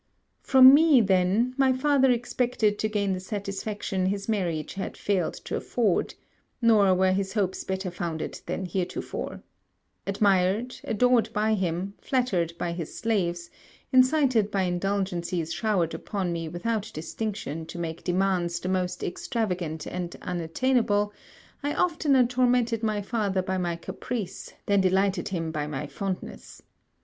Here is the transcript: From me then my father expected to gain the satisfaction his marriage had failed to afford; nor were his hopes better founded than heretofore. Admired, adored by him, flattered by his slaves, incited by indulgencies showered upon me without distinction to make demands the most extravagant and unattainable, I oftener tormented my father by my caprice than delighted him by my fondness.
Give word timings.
From 0.41 0.73
me 0.73 0.99
then 0.99 1.53
my 1.59 1.73
father 1.73 2.09
expected 2.09 2.79
to 2.79 2.89
gain 2.89 3.13
the 3.13 3.19
satisfaction 3.19 4.07
his 4.07 4.27
marriage 4.27 4.73
had 4.73 4.97
failed 4.97 5.35
to 5.45 5.55
afford; 5.57 6.15
nor 6.59 6.95
were 6.95 7.11
his 7.11 7.33
hopes 7.33 7.63
better 7.63 7.91
founded 7.91 8.41
than 8.47 8.65
heretofore. 8.65 9.43
Admired, 10.07 10.77
adored 10.85 11.29
by 11.33 11.53
him, 11.53 11.93
flattered 12.01 12.53
by 12.57 12.71
his 12.71 12.97
slaves, 12.97 13.51
incited 13.93 14.49
by 14.49 14.63
indulgencies 14.67 15.53
showered 15.53 15.93
upon 15.93 16.33
me 16.33 16.49
without 16.49 16.89
distinction 16.95 17.67
to 17.67 17.77
make 17.77 18.03
demands 18.03 18.59
the 18.59 18.69
most 18.69 19.03
extravagant 19.03 19.85
and 19.85 20.15
unattainable, 20.23 21.13
I 21.61 21.75
oftener 21.75 22.25
tormented 22.25 22.81
my 22.81 23.03
father 23.03 23.43
by 23.43 23.59
my 23.59 23.75
caprice 23.75 24.51
than 24.65 24.81
delighted 24.81 25.27
him 25.27 25.51
by 25.51 25.67
my 25.67 25.85
fondness. 25.85 26.63